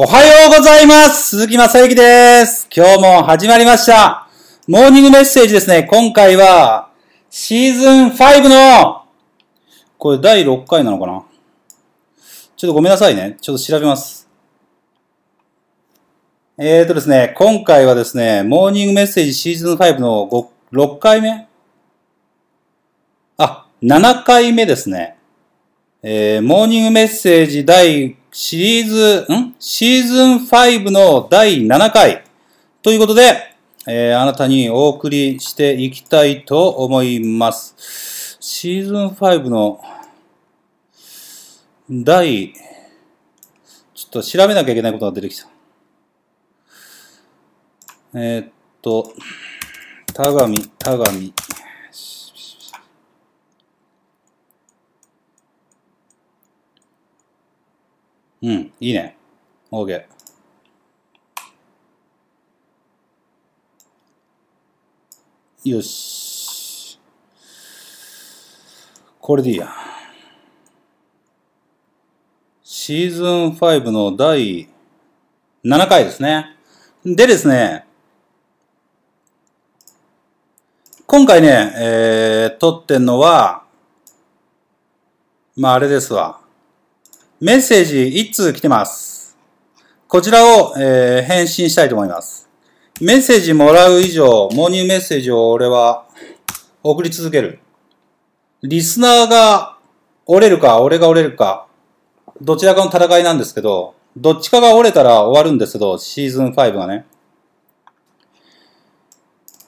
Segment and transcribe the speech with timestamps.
[0.00, 4.28] おはようございます鈴木正幸です今日も始まりました
[4.68, 5.88] モーニングメッセージですね。
[5.90, 6.92] 今回は、
[7.30, 9.02] シーズン5の、
[9.98, 11.24] これ第6回なのかな？
[12.56, 13.38] ちょっとごめんなさいね。
[13.40, 14.28] ちょっと調べます。
[16.56, 21.48] えーとですね、今回はですね、モーニングメッセージシーズン5の5 6回目？
[23.36, 25.18] あ、7回目ですね。
[26.04, 29.54] えー、モーニングメッセージ第シリーズ、ん？
[29.58, 32.24] シーズン5の第7回
[32.82, 33.54] ということで、
[33.86, 38.36] えー、あなたにお送りしていきたいと思います。
[38.38, 39.80] シーズン5の
[41.90, 42.52] 第、
[43.94, 45.48] ちょっと調べなきゃいけないことが出てきた。
[48.14, 48.50] えー、っ
[48.82, 49.10] と、
[50.12, 51.32] 田上、田上。
[58.42, 59.16] うん、いいね。
[59.72, 60.04] OK。
[65.64, 66.98] よし。
[69.20, 69.68] これでいいや。
[72.62, 74.68] シーズン5の第
[75.64, 76.56] 7回ですね。
[77.04, 77.84] でですね、
[81.06, 83.64] 今回ね、えー、撮ってんのは、
[85.56, 86.40] まああれですわ。
[87.40, 89.38] メッセージ1通来てます。
[90.08, 92.48] こちらを、えー、返信したいと思います。
[93.00, 96.08] メッセージもらう以上、モーニングメッセージを俺は
[96.82, 97.60] 送り続ける。
[98.64, 99.78] リスナーが
[100.26, 101.68] 折れるか、俺が折れるか、
[102.42, 107.06] どちらかの戦いなんですけど、どっちかが折れたら終わるんですけど、シーズン5がね。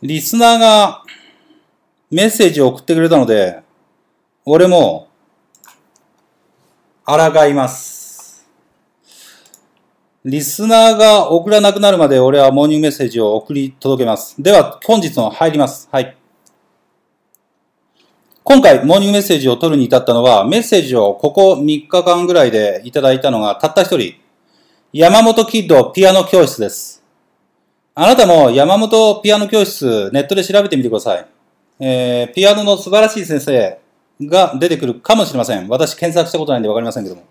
[0.02, 1.04] リスナーが
[2.10, 3.62] メッセージを送ってくれたので、
[4.44, 5.09] 俺も、
[7.18, 8.46] 抗います。
[10.24, 14.40] リスナーが送らなくなるまで俺はモーニングメッセージを送り届けます。
[14.40, 15.88] では、本日の入ります。
[15.90, 16.16] はい。
[18.44, 24.14] 今回、モーニングメッセージを取るに至ったのは、メッセージをここ3日間ぐらいでいただいたのがたった一人、
[24.92, 27.02] 山本キッドピアノ教室です。
[27.96, 31.26] あなたも山本ピアノ教室、ネットで調べてみてください。
[31.80, 33.79] えー、ピアノの素晴らしい先生
[34.20, 35.68] が出てくるかもしれません。
[35.68, 37.22] 私検索したことないんでわかりませんけども。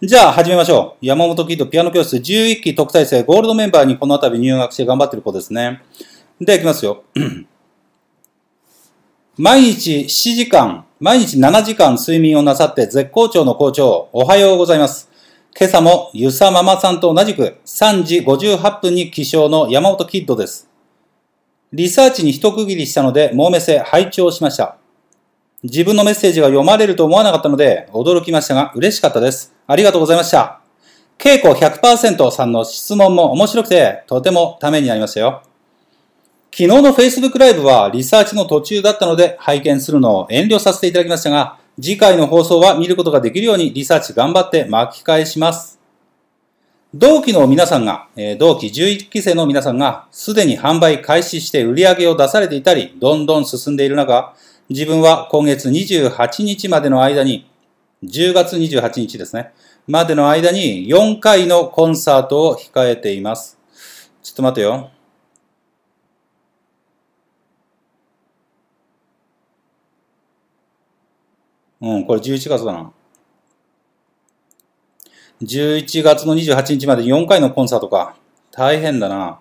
[0.00, 1.06] じゃあ始めましょう。
[1.06, 5.82] 山本キッドピアノ教室11期特待生ゴールドメンバーにこの度入学して頑張ってる子ですね。
[6.40, 7.04] で、いきますよ。
[9.38, 15.10] 毎日7時間、毎日7時間睡眠をなさって絶好調の校長、おはようございます。
[15.58, 20.68] 今朝もゆさママさんと同じく3時58分に起床の山本キッドです。
[21.72, 24.78] リサーチに一区切りしたので、もうめせ拝聴しました。
[25.62, 29.54] 自分のメッセージが読まれると思わなかったので、驚きましたが、嬉しかったです。
[29.68, 30.60] ありがとうございました。
[31.18, 35.42] 稽古100%さんの質問も面白くて、とてもためになりましたよ。
[36.50, 45.78] 昨日の Facebook ライブはリサーチの途中だったので拝見するのを遠慮させていただきましたが、次回の放送は見ることができるようにリサーチ頑張って巻き返します。
[46.92, 48.08] 同期の皆さんが、
[48.38, 54.34] 同期11期生の皆さんが、すでに販売開始して売り上げを出されていたり、どんどん進んでいる中、
[54.72, 57.46] 自分は今月28日までの間に、
[58.04, 59.52] 10月28日ですね、
[59.86, 63.58] までの間に4回のコンサートを控えています。
[64.22, 64.90] ちょっと待てよ。
[71.82, 72.92] うん、これ11月だな。
[75.42, 78.16] 11月の28日まで4回のコンサートか。
[78.50, 79.38] 大変だな。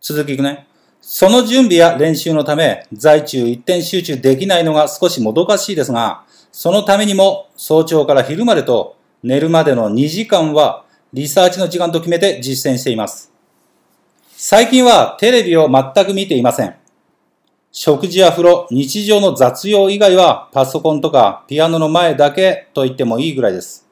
[0.00, 0.67] 続きいくね。
[1.10, 10.84] その準備や練習のため、在中一点集中できないのが少しもどかしいですが、そのためにも早朝から昼までと寝るまでの2時間は
[11.14, 13.32] リサーチの時間と決めて実践しています。
[14.36, 16.74] 最近はテレビを全く見ていません。
[17.72, 23.88] 食事や風呂、日常の雑用以外はパソコンとかピアノの前だけと言ってもいいぐらいです。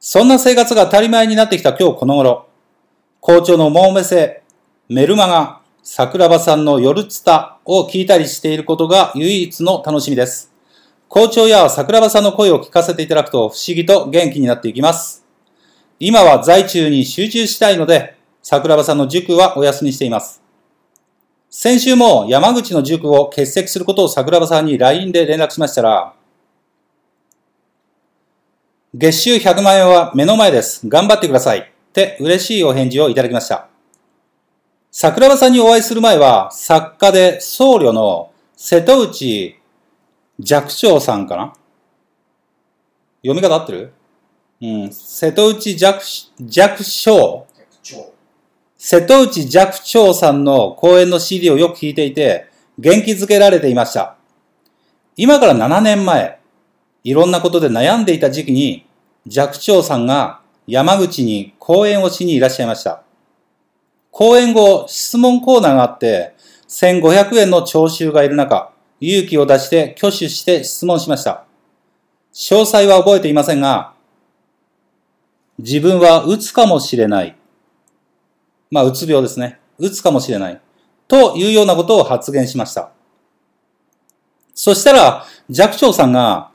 [0.00, 2.46] そんな生活が当たり前になってきた今日この頃、
[3.20, 4.42] 校長のモーメセ
[4.88, 10.52] メルマガ、桜庭さんの夜ツタを聞いたりしていることが唯一の楽しみです。
[11.08, 15.26] 校長や桜庭さんの声を聞かせていただくと不思議と元気になっていきます。
[15.98, 20.40] 今は在中に集中したいので、桜庭さんの塾はお休みしています。
[21.50, 26.14] 先週も山口の塾を欠席することを桜庭さんに LINE で連絡しましたら、
[28.94, 30.88] 月収100万円は目の前です。
[30.88, 31.58] 頑張ってください。
[31.58, 33.68] って嬉しいお返事をいただきました。
[34.98, 39.60] 桜庭さんにお会いする前は、作家で僧侶の瀬戸内
[40.42, 41.52] 寂聴さんかな？
[43.20, 43.92] 読み方合ってる？
[44.62, 47.46] うん、瀬戸内寂寂聴
[47.82, 48.14] 超。
[48.78, 52.46] 瀬戸内寂聴さんの講演の CD をよく聞いていて、
[52.78, 54.16] 元気づけられていました。
[55.14, 56.40] 今から7年前、
[57.04, 58.86] いろんなことで悩んでいた時期に、
[59.28, 63.02] 寂聴さんが山口に講演をしにいらっしゃいました。
[64.18, 66.34] 講演後、質問コーナーがあって、
[66.68, 71.44] 1500円の聴衆がいる中、勇気を出して挙手して質問しました。
[72.32, 73.92] 詳細は覚えていませんが、
[75.58, 77.36] 自分はうつかもしれない。
[78.70, 79.60] まあ、うつ病ですね。
[79.76, 80.62] うつかもしれない。
[81.08, 82.92] というようなことを発言しました。
[84.54, 86.48] そしたら、寂聴さんが、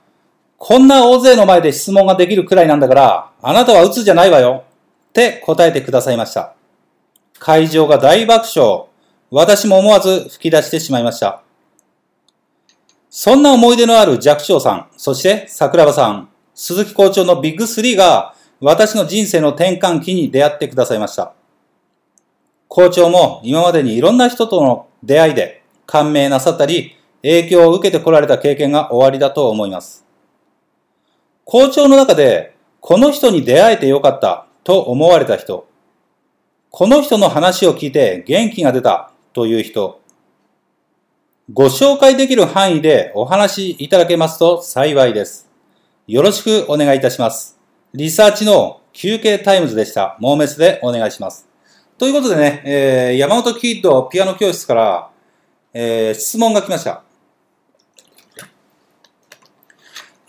[0.57, 4.64] こんな大勢の前で質問ができるくらいなんだから、あなたはうつじゃないわよ。
[5.10, 6.56] って答えてくださいました。
[7.44, 8.86] 会場が大爆笑。
[9.32, 11.42] 私も思わず吹き出してしまいました。
[13.10, 21.34] そんな思い出のある寂聴さん、そして桜庭さん、鈴木校長のビッグ3が私の人生の転換期に出会ってくださいました。
[22.68, 30.06] 校長も今までにいろんな人との出会いで感銘なさったり、影響を受けてこられた経験が終わりだと思います。
[31.46, 35.70] 校長の中で、この人に出会えてよかったと思われた人、
[36.73, 40.00] この人の話を聞いて元気が出たという人、
[41.51, 45.50] ご紹介できる範囲でお話しいただけますと幸いです。
[46.07, 47.59] よろしくお願いいたします。
[47.94, 50.15] リサーチの休憩タイムズでした。
[50.21, 51.45] モーメスでお願いします。
[51.97, 55.09] ということでね、えー、山本キッドピアノ教室から、
[55.73, 57.03] えー、質問が来ました。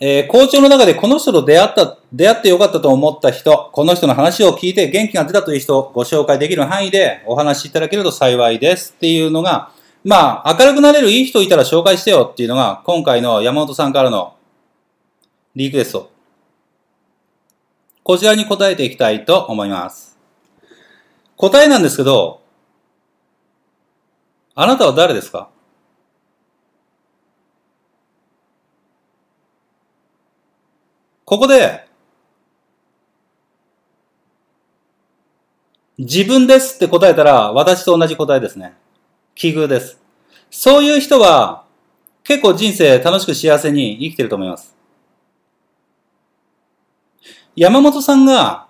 [0.05, 9.71] えー、校長の中でこの人と出会った、出会ってよかったと思った人、この人の話を聞いて元気が出たという人、ご紹介できる範囲でお話しいただけると幸いですっていうのが、
[10.03, 14.35] まあ、明るくなれるいい人いたら紹介してよっていうのが、今回の山本さんからの
[15.55, 16.11] リクエスト。
[18.03, 20.17] こちらに答えていきたいと思います。
[21.37, 22.41] 答えなんですけど、
[24.53, 25.47] あなたは誰ですか？
[31.33, 31.87] ここで、
[35.97, 38.75] 自分ですって答えたら、私と同じ答えですね。
[39.33, 39.99] 奇遇です。
[40.51, 41.65] そういう人は、
[42.23, 44.75] 結構人生楽しく幸せに生きてると思います。
[47.55, 48.67] 山本さんが、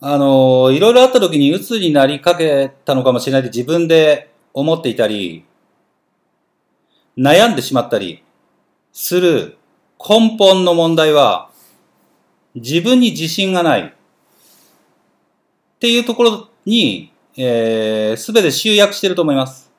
[0.00, 5.44] あの、いろいろあった時に鬱になりかけたのかもしれないって自分で思っていたり、
[7.18, 8.24] 悩んでしまったり
[8.92, 9.58] する
[9.98, 11.50] 根本の問題は、
[12.54, 13.92] 自分に自信がないっ
[15.78, 19.70] ていうところに、えー、すべて集約していると思います。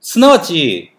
[0.00, 0.92] すなわち、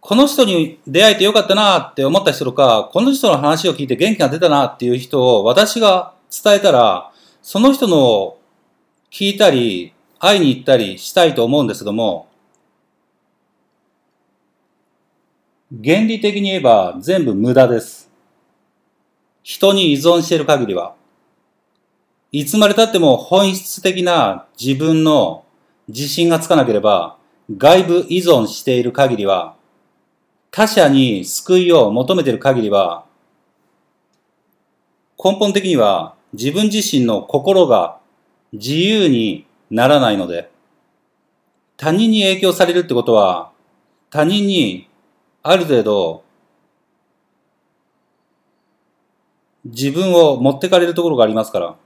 [0.00, 8.36] この人に出会えてよかったなって思った人とか、この人の話を聞いて元気が出たなっていう人を私が伝えたら、その人の
[9.12, 12.28] 聞いたり、会いに行ったりしたいと思うんですけども、
[15.80, 18.10] 原理的に言えば全部無駄です。
[19.42, 20.94] 人に依存している限りは。
[22.30, 25.46] いつまで経っても本質的な自分の
[25.88, 27.16] 自信がつかなければ、
[27.56, 29.56] 外部依存している限りは、
[30.50, 33.06] 他者に救いを求めている限りは、
[35.22, 37.98] 根本的には自分自身の心が
[38.52, 40.50] 自由にならないので、
[41.78, 43.52] 他人に影響されるってことは、
[44.10, 44.90] 他人に
[45.42, 46.24] ある程度
[49.64, 51.76] 自分を持ってかれるところがありますから、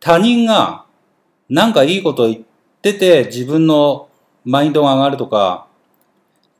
[0.00, 0.84] 他人が
[1.48, 2.44] なんかいいこと言っ
[2.82, 4.08] てて自分の
[4.44, 5.66] マインドが上がるとか、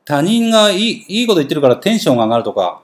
[0.05, 2.81] 他人がいいいいこと言ってるからテンションが上がるとか、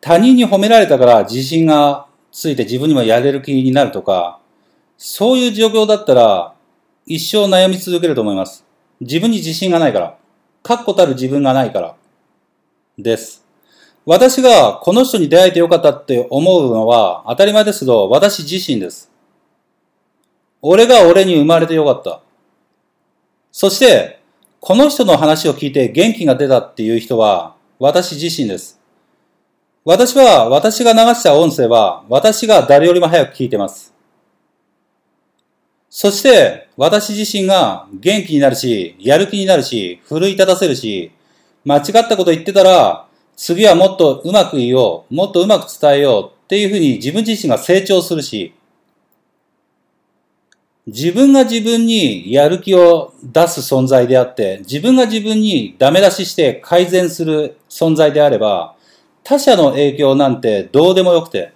[0.00, 4.40] 他人に褒められたから自信がついて自分にもやれる気になるとか、
[4.96, 6.54] そういう状況だったら
[7.06, 8.64] 一生悩み続けると思います。
[9.00, 10.18] 自分に自信がないから。
[10.64, 11.94] 確固たる自分がないから。
[12.98, 13.44] です。
[14.06, 19.10] 私がこの人に出会えてよかったって思うのは当たり前ですけど、私自身です。
[20.62, 22.22] 俺が俺に生まれてよかった。
[23.52, 24.20] そして、
[24.60, 28.80] この人の話を聞いて元気が出たっていう人は私自身です。
[29.84, 33.93] 私は、私が流した音声は私が誰よりも早く聞いてます。
[35.96, 41.12] そして、私自身が元気になるし、やる気になるし、奮い立たせるし、
[41.64, 48.54] 間違ったこと言ってたら、次はもっとうまく言おう、もっとうまく伝えようっていうふうに自分自身が成長するし、
[50.88, 58.74] 自分が自分にやる気を出す存在であって、自分が自分にダメ出しして改善する存在であれば、
[59.22, 61.53] 他者の影響なんてどうでもよくて、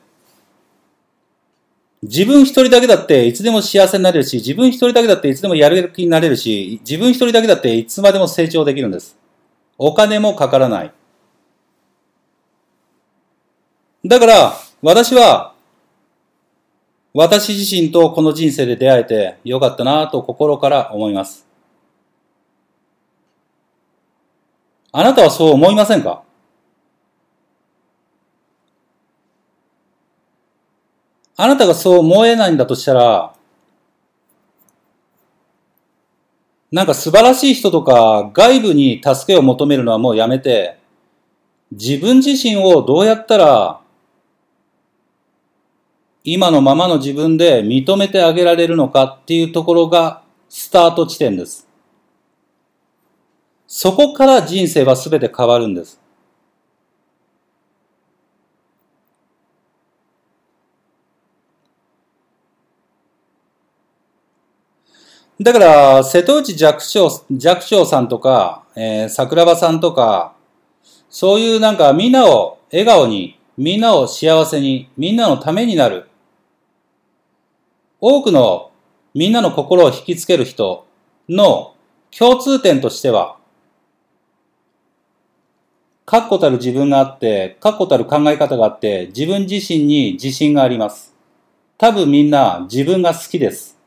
[2.02, 9.18] 自分一人だけだっていつでも幸せになれるし、自分一人だけだっていつでもやる気になれるし、自分一人だけだっていつまでも成長できるんです。
[9.76, 10.92] お金もかからない。
[14.06, 15.54] だから、私は、
[17.14, 21.48] 私自身とこの人生で出会えてよかったなと心から思います。
[24.92, 26.22] あなたはそう思いませんか？
[31.40, 33.32] あなたがそう思えないんだとしたら、
[36.72, 40.78] なんか素晴らしい人とか外部に助けを求めるのはもうやめて、
[41.70, 43.80] 自分自身をどうやったら
[46.24, 51.68] 今のままの自分で認めてあげられるのかっていうところがスタート地点です。
[53.68, 56.00] そこから人生は全て変わるんです。
[65.40, 70.34] だから、瀬戸内寂聴、寂聴さんとか、えー、桜庭さんとか、
[71.08, 76.08] そういうなんかみんなを笑顔に、みんなを幸せに、みんなのためになる。
[78.00, 78.72] 多くの
[79.14, 80.86] みんなの心を引きつける人
[81.28, 81.74] の
[82.16, 83.36] 共通点としては、
[86.04, 91.14] 確固たる自分があって、確固たる考え方があって、自分自身に自信があります。
[91.76, 93.77] 多分みんな自分が好きです。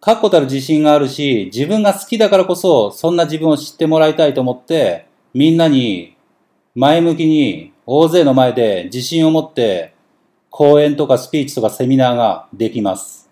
[0.00, 6.16] 確固たる自信があるし、自分が好きだからこそ、そんな自分を知ってもらいたいと思って、みんなに
[6.74, 9.94] 前向きに大勢の前で自信を持って
[10.48, 13.28] 講演とかスピーチとかセミナーができます。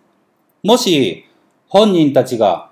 [0.62, 1.24] もし
[1.68, 2.70] 本人たちが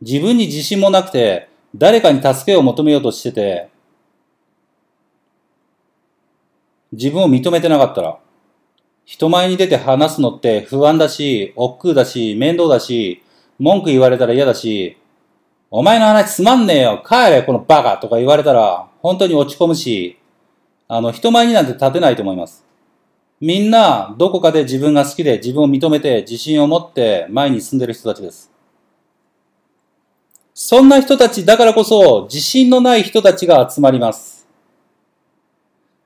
[0.00, 3.68] 自分に自信もなくて誰かに助けを求めようとしてて
[6.92, 8.18] 自分を認めてなかったら
[9.04, 13.22] 人前に出て話すのって不安だし、億劫だし、面倒だし、
[13.58, 14.96] 文句言われたら嫌だし、
[15.70, 20.18] お前の話つまんねえよ帰れこのバカとか言われたら、本当に落ち込むし、
[20.86, 22.64] あの、人前になんて立てないと思います。
[23.40, 28.52] みんな、どこかで自分が好きで自分を認めて自信を持って前に進んでる人たちです。
[30.52, 34.46] そんな人たちだからこそ、自信のない人たちが集まります。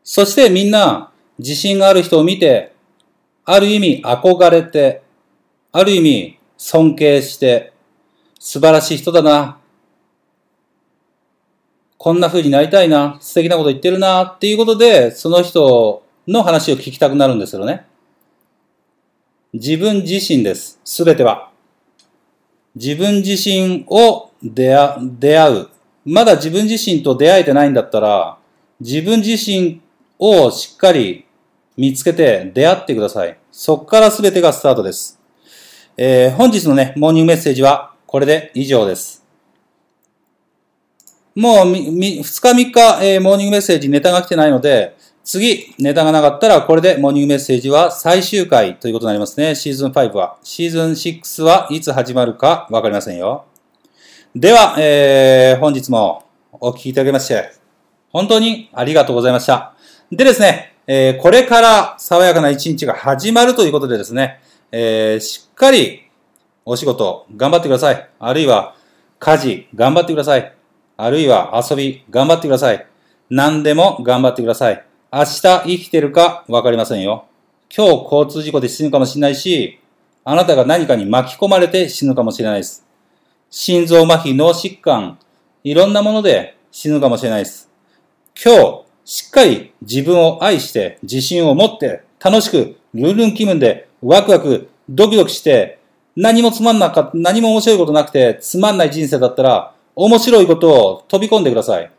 [0.04, 2.75] そしてみんな、自信がある人を見て、
[3.48, 5.02] ある意味憧れて、
[5.70, 7.72] ある意味尊敬して、
[8.40, 9.58] 素晴らしい人だな。
[11.96, 13.18] こんな風になりたいな。
[13.20, 14.24] 素敵なこと言ってるな。
[14.24, 17.86] っていうことで、その人の話を聞きたくなるんですよね。
[19.52, 20.80] 自分自身です。
[20.84, 21.50] すべては。
[22.74, 25.68] 自分自身を出会う。
[26.04, 28.38] まだ自分自身と出会えてないんだったら、
[28.80, 29.80] 自分自身
[30.18, 31.25] をしっかり
[31.76, 33.38] 見つけて出会ってください。
[33.50, 35.20] そこから全てがスタートです。
[35.96, 39.24] えー、本日のね、モーニングメッセージはこれで以上です。
[41.34, 49.54] もうみ、み2日3日、えー、モーニングメッセージネタが来てないので、次、ネタがなかったら、これでモーニングメッセージは最終回ということになりますね。
[49.54, 50.38] シーズン5は。
[50.42, 53.44] シーズン6はいつ始まるかわかりませんよ。
[54.34, 57.50] では、えー、本日もお聞きいただきまして、
[58.12, 59.74] 本当にありがとうございました。
[60.10, 64.40] でですね、えー、これから爽やかな一日が始まるということでですね、
[64.70, 66.08] えー、しっかり
[66.64, 68.08] お仕事頑張ってください。
[68.18, 68.76] あるいは
[69.18, 70.54] 家事頑張ってください。
[70.96, 72.86] あるいは遊び頑張ってください。
[73.30, 74.84] 何でも頑張ってください。
[75.12, 77.26] 明日生きてるかわかりませんよ。
[77.74, 79.80] 今日交通事故で死ぬかもしれないし、
[80.24, 82.86] あなたが何かに巻き込まれて死ぬかもしれないです。
[83.50, 85.18] 心臓麻痺、脳疾患、
[85.64, 87.70] いろんなもので死ぬかもしれないです。
[88.40, 95.78] 今日、しっかり自分を愛して自信を持って楽しくルンルン気分でワクワクドキドキして
[96.16, 101.92] 何もつまんなか、何も面白いことなくてつまんない人生だったら面白いことを飛び込んでください。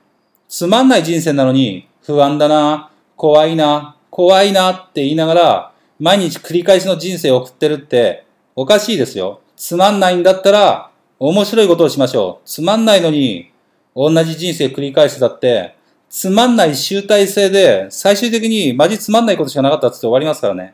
[0.49, 5.71] つまんない人生なのに不安だな、怖いな、怖いなって言いながら
[6.01, 9.39] 毎日繰り返しの人生を送ってるっておかしいですよ。
[9.55, 12.47] つまんないんだったら面白いことをしましょう。
[12.49, 13.53] つまんないのに
[13.95, 15.76] 同じ人生繰り返すだって
[16.09, 20.73] つまんない集大成で、最終的にマジつまんないことしかなかったって終わりますからね。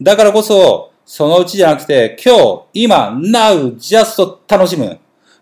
[0.00, 4.98] だからこそ、そのうちじゃなくて、今日、今、now, just 楽しむ。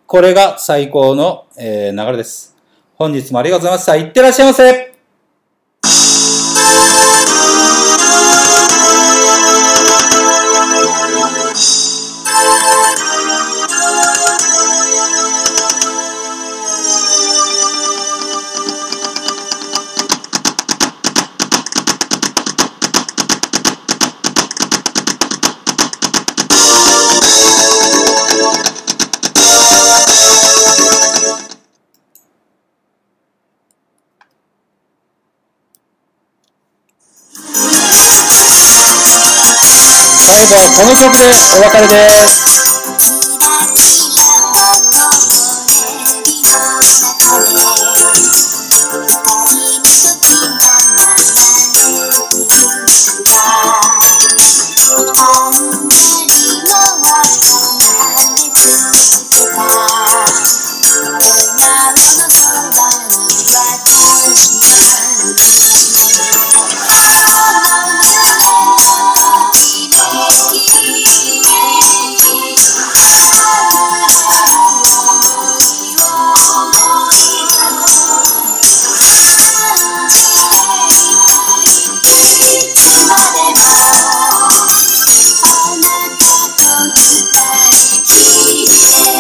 [0.07, 2.57] これが最高の、えー、流れです。
[2.95, 3.97] 本日もありがとうございました。
[3.97, 4.96] いってらっしゃいませ
[40.77, 41.25] この曲で
[41.59, 42.76] お別れです。
[87.49, 89.16] mighty